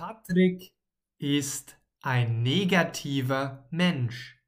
Patrick 0.00 0.72
ist 1.18 1.78
ein 2.00 2.42
negativer 2.42 3.68
Mensch. 3.70 4.40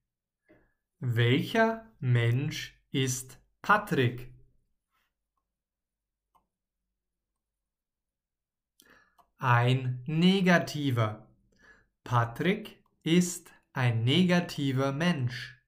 Welcher 0.98 1.92
Mensch 2.00 2.80
ist 2.91 3.39
Patrick? 3.60 4.33
Ein 9.36 10.02
negativer. 10.07 11.29
Patrick 12.03 12.82
ist 13.03 13.53
ein 13.75 14.05
negativer 14.05 14.93
Mensch. 14.93 15.61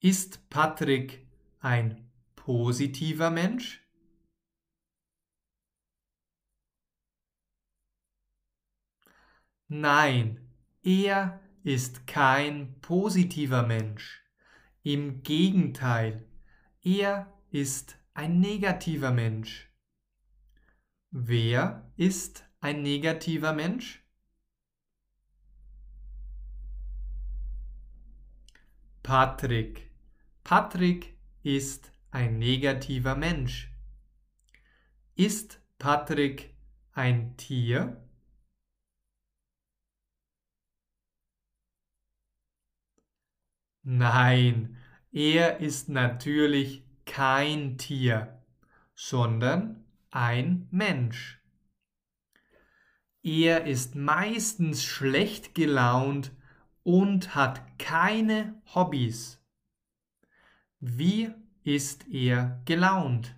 Ist 0.00 0.48
Patrick 0.48 1.28
ein 1.60 2.10
positiver 2.34 3.28
Mensch? 3.28 3.86
Nein, 9.70 10.40
er 10.82 11.40
ist 11.62 12.06
kein 12.06 12.80
positiver 12.80 13.66
Mensch. 13.66 14.24
Im 14.82 15.22
Gegenteil, 15.22 16.26
er 16.82 17.30
ist 17.50 17.98
ein 18.14 18.40
negativer 18.40 19.10
Mensch. 19.10 19.70
Wer 21.10 21.92
ist 21.96 22.44
ein 22.60 22.82
negativer 22.82 23.52
Mensch? 23.52 24.02
Patrick. 29.02 29.90
Patrick 30.44 31.18
ist 31.42 31.92
ein 32.10 32.38
negativer 32.38 33.16
Mensch. 33.16 33.70
Ist 35.14 35.60
Patrick 35.78 36.54
ein 36.92 37.36
Tier? 37.36 38.07
Nein, 43.90 44.76
er 45.12 45.60
ist 45.60 45.88
natürlich 45.88 46.84
kein 47.06 47.78
Tier, 47.78 48.44
sondern 48.94 49.82
ein 50.10 50.68
Mensch. 50.70 51.40
Er 53.22 53.64
ist 53.64 53.94
meistens 53.94 54.84
schlecht 54.84 55.54
gelaunt 55.54 56.32
und 56.82 57.34
hat 57.34 57.78
keine 57.78 58.60
Hobbys. 58.74 59.42
Wie 60.80 61.32
ist 61.64 62.06
er 62.08 62.60
gelaunt? 62.66 63.34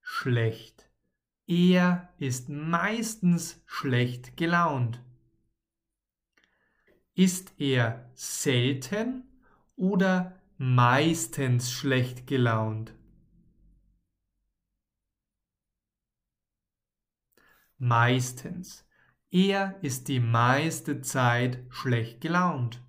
Schlecht. 0.00 0.88
Er 1.46 2.08
ist 2.16 2.48
meistens 2.48 3.62
schlecht 3.66 4.38
gelaunt. 4.38 5.02
Ist 7.18 7.58
er 7.58 8.10
selten 8.14 9.24
oder 9.74 10.38
meistens 10.58 11.72
schlecht 11.72 12.26
gelaunt? 12.26 12.92
Meistens. 17.78 18.86
Er 19.30 19.82
ist 19.82 20.08
die 20.08 20.20
meiste 20.20 21.00
Zeit 21.00 21.64
schlecht 21.70 22.20
gelaunt. 22.20 22.84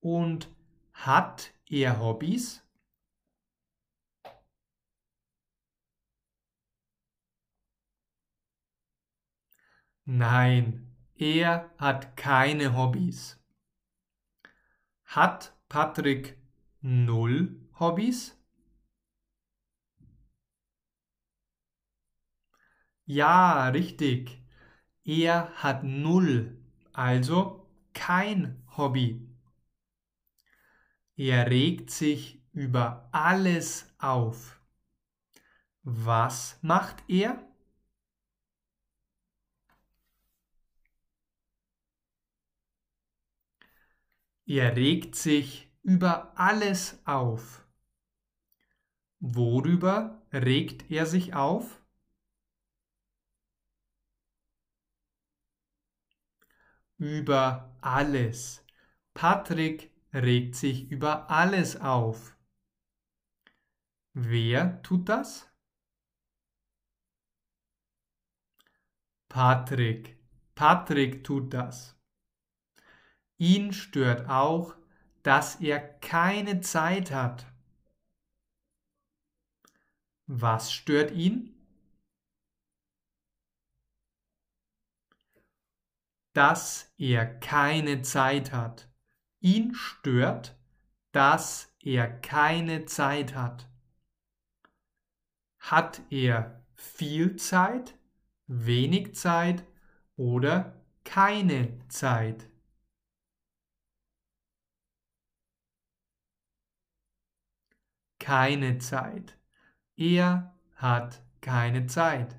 Und 0.00 0.48
hat 0.94 1.52
er 1.68 2.00
Hobbys? 2.00 2.62
Nein, 10.06 10.93
er 11.16 11.70
hat 11.78 12.16
keine 12.16 12.76
Hobbys. 12.76 13.40
Hat 15.04 15.56
Patrick 15.68 16.38
null 16.80 17.60
Hobbys? 17.78 18.36
Ja, 23.06 23.68
richtig. 23.68 24.42
Er 25.04 25.50
hat 25.56 25.84
null, 25.84 26.58
also 26.92 27.68
kein 27.92 28.62
Hobby. 28.76 29.28
Er 31.16 31.50
regt 31.50 31.90
sich 31.90 32.42
über 32.52 33.08
alles 33.12 33.94
auf. 33.98 34.60
Was 35.82 36.58
macht 36.62 37.04
er? 37.08 37.46
Er 44.46 44.76
regt 44.76 45.14
sich 45.16 45.70
über 45.82 46.38
alles 46.38 47.00
auf. 47.06 47.66
Worüber 49.20 50.22
regt 50.32 50.90
er 50.90 51.06
sich 51.06 51.34
auf? 51.34 51.80
Über 56.98 57.74
alles. 57.80 58.64
Patrick 59.14 59.90
regt 60.12 60.56
sich 60.56 60.90
über 60.90 61.30
alles 61.30 61.80
auf. 61.80 62.36
Wer 64.12 64.82
tut 64.82 65.08
das? 65.08 65.48
Patrick. 69.28 70.16
Patrick 70.54 71.24
tut 71.24 71.52
das. 71.52 71.93
Ihn 73.38 73.72
stört 73.72 74.28
auch, 74.28 74.74
dass 75.22 75.56
er 75.56 75.80
keine 75.80 76.60
Zeit 76.60 77.10
hat. 77.10 77.46
Was 80.26 80.72
stört 80.72 81.10
ihn? 81.10 81.50
Dass 86.32 86.92
er 86.96 87.26
keine 87.26 88.02
Zeit 88.02 88.52
hat. 88.52 88.88
Ihn 89.40 89.74
stört, 89.74 90.56
dass 91.12 91.74
er 91.80 92.08
keine 92.08 92.86
Zeit 92.86 93.34
hat. 93.34 93.68
Hat 95.58 96.02
er 96.10 96.64
viel 96.74 97.36
Zeit, 97.36 97.94
wenig 98.46 99.14
Zeit 99.14 99.64
oder 100.16 100.84
keine 101.04 101.78
Zeit? 101.88 102.48
Keine 108.24 108.78
Zeit. 108.78 109.36
Er 109.96 110.56
hat 110.76 111.22
keine 111.42 111.86
Zeit. 111.88 112.34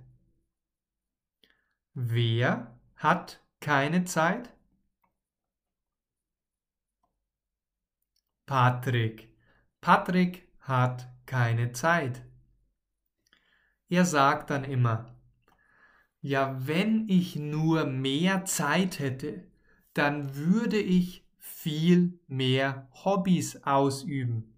Wer 1.94 2.76
hat 2.96 3.46
keine 3.60 4.04
Zeit? 4.04 4.52
Patrick. 8.48 9.30
Patrick 9.80 10.52
hat 10.62 11.08
keine 11.28 11.72
Zeit. 11.72 12.26
Er 13.88 14.06
sagt 14.06 14.50
dann 14.50 14.64
immer, 14.64 15.16
ja, 16.20 16.66
wenn 16.66 17.08
ich 17.08 17.36
nur 17.36 17.86
mehr 17.86 18.46
Zeit 18.46 18.98
hätte, 18.98 19.52
dann 19.94 20.36
würde 20.36 20.80
ich 20.80 21.28
viel 21.38 22.20
mehr 22.26 22.90
Hobbys 23.04 23.62
ausüben. 23.62 24.55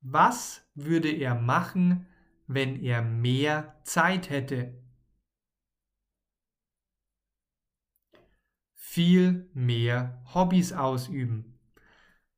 Was 0.00 0.68
würde 0.74 1.10
er 1.10 1.34
machen, 1.34 2.06
wenn 2.46 2.82
er 2.82 3.02
mehr 3.02 3.80
Zeit 3.84 4.30
hätte? 4.30 4.74
Viel 8.74 9.50
mehr 9.54 10.22
Hobbys 10.34 10.72
ausüben. 10.72 11.58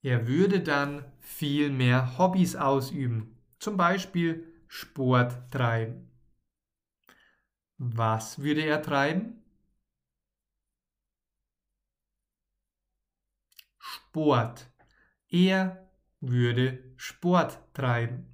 Er 0.03 0.27
würde 0.27 0.61
dann 0.63 1.05
viel 1.21 1.71
mehr 1.71 2.19
Hobbys 2.19 2.57
ausüben, 2.57 3.39
zum 3.59 3.77
Beispiel 3.77 4.47
Sport 4.67 5.51
treiben. 5.51 6.11
Was 7.77 8.41
würde 8.41 8.63
er 8.63 8.83
treiben? 8.83 9.43
Sport. 13.79 14.71
Er 15.29 15.90
würde 16.21 16.83
Sport 16.97 17.61
treiben. 17.75 18.27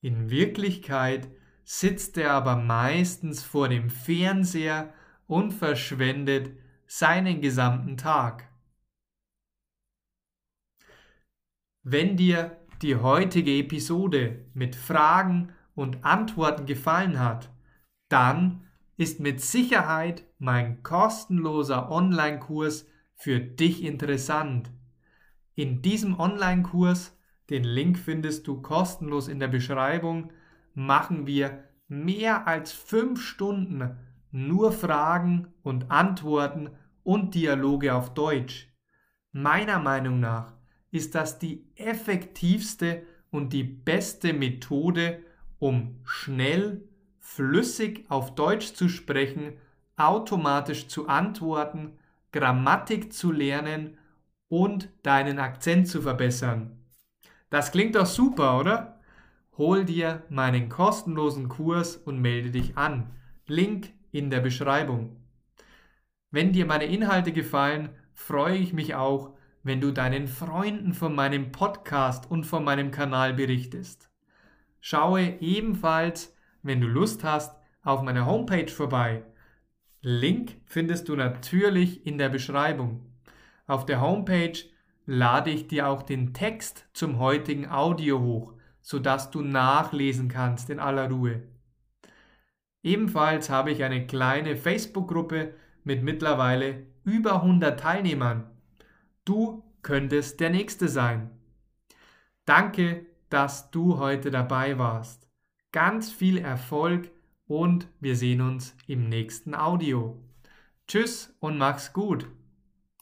In 0.00 0.30
Wirklichkeit 0.30 1.28
sitzt 1.64 2.18
er 2.18 2.32
aber 2.32 2.56
meistens 2.56 3.42
vor 3.42 3.68
dem 3.68 3.90
Fernseher 3.90 4.92
und 5.26 5.52
verschwendet 5.52 6.56
seinen 6.86 7.40
gesamten 7.40 7.96
Tag. 7.96 8.50
Wenn 11.82 12.16
dir 12.16 12.56
die 12.82 12.96
heutige 12.96 13.58
Episode 13.58 14.46
mit 14.54 14.76
Fragen 14.76 15.52
und 15.74 16.04
Antworten 16.04 16.66
gefallen 16.66 17.18
hat, 17.18 17.50
dann 18.08 18.66
ist 18.96 19.20
mit 19.20 19.40
Sicherheit 19.40 20.24
mein 20.38 20.82
kostenloser 20.82 21.90
Online-Kurs 21.90 22.86
für 23.14 23.40
dich 23.40 23.82
interessant. 23.82 24.70
In 25.54 25.82
diesem 25.82 26.18
Online-Kurs, 26.18 27.16
den 27.50 27.64
Link 27.64 27.98
findest 27.98 28.46
du 28.46 28.60
kostenlos 28.60 29.28
in 29.28 29.38
der 29.38 29.48
Beschreibung, 29.48 30.32
machen 30.74 31.26
wir 31.26 31.64
mehr 31.86 32.48
als 32.48 32.72
fünf 32.72 33.22
Stunden 33.22 33.96
nur 34.32 34.72
Fragen 34.72 35.48
und 35.62 35.92
Antworten 35.92 36.70
und 37.04 37.36
Dialoge 37.36 37.94
auf 37.94 38.14
Deutsch. 38.14 38.68
Meiner 39.30 39.78
Meinung 39.78 40.18
nach 40.18 40.54
ist 40.90 41.14
das 41.14 41.38
die 41.38 41.68
effektivste 41.76 43.02
und 43.30 43.52
die 43.52 43.64
beste 43.64 44.32
Methode, 44.32 45.22
um 45.60 46.00
schnell, 46.04 46.88
flüssig 47.20 48.06
auf 48.08 48.34
Deutsch 48.34 48.74
zu 48.74 48.88
sprechen, 48.88 49.52
automatisch 49.96 50.88
zu 50.88 51.08
antworten, 51.08 51.92
Grammatik 52.32 53.12
zu 53.12 53.30
lernen 53.30 53.98
und 54.54 54.88
deinen 55.02 55.40
Akzent 55.40 55.88
zu 55.88 56.00
verbessern. 56.02 56.78
Das 57.50 57.72
klingt 57.72 57.96
doch 57.96 58.06
super, 58.06 58.60
oder? 58.60 59.00
Hol 59.58 59.84
dir 59.84 60.22
meinen 60.28 60.68
kostenlosen 60.68 61.48
Kurs 61.48 61.96
und 61.96 62.20
melde 62.20 62.52
dich 62.52 62.78
an. 62.78 63.10
Link 63.48 63.92
in 64.12 64.30
der 64.30 64.38
Beschreibung. 64.38 65.16
Wenn 66.30 66.52
dir 66.52 66.66
meine 66.66 66.84
Inhalte 66.84 67.32
gefallen, 67.32 67.88
freue 68.12 68.56
ich 68.56 68.72
mich 68.72 68.94
auch, 68.94 69.36
wenn 69.64 69.80
du 69.80 69.90
deinen 69.90 70.28
Freunden 70.28 70.94
von 70.94 71.16
meinem 71.16 71.50
Podcast 71.50 72.30
und 72.30 72.44
von 72.44 72.62
meinem 72.62 72.92
Kanal 72.92 73.34
berichtest. 73.34 74.08
Schaue 74.80 75.40
ebenfalls, 75.40 76.32
wenn 76.62 76.80
du 76.80 76.86
Lust 76.86 77.24
hast, 77.24 77.56
auf 77.82 78.02
meiner 78.02 78.26
Homepage 78.26 78.70
vorbei. 78.70 79.24
Link 80.00 80.60
findest 80.64 81.08
du 81.08 81.16
natürlich 81.16 82.06
in 82.06 82.18
der 82.18 82.28
Beschreibung. 82.28 83.13
Auf 83.66 83.86
der 83.86 84.00
Homepage 84.00 84.58
lade 85.06 85.50
ich 85.50 85.68
dir 85.68 85.88
auch 85.88 86.02
den 86.02 86.34
Text 86.34 86.86
zum 86.92 87.18
heutigen 87.18 87.68
Audio 87.68 88.20
hoch, 88.20 88.54
sodass 88.82 89.30
du 89.30 89.40
nachlesen 89.40 90.28
kannst 90.28 90.70
in 90.70 90.80
aller 90.80 91.10
Ruhe. 91.10 91.42
Ebenfalls 92.82 93.48
habe 93.48 93.70
ich 93.70 93.82
eine 93.82 94.06
kleine 94.06 94.56
Facebook-Gruppe 94.56 95.54
mit 95.84 96.02
mittlerweile 96.02 96.86
über 97.04 97.36
100 97.36 97.80
Teilnehmern. 97.80 98.50
Du 99.24 99.64
könntest 99.82 100.40
der 100.40 100.50
Nächste 100.50 100.88
sein. 100.88 101.30
Danke, 102.44 103.06
dass 103.30 103.70
du 103.70 103.98
heute 103.98 104.30
dabei 104.30 104.78
warst. 104.78 105.28
Ganz 105.72 106.12
viel 106.12 106.38
Erfolg 106.38 107.10
und 107.46 107.88
wir 108.00 108.16
sehen 108.16 108.42
uns 108.42 108.76
im 108.86 109.08
nächsten 109.08 109.54
Audio. 109.54 110.22
Tschüss 110.86 111.34
und 111.40 111.56
mach's 111.56 111.92
gut. 111.94 112.28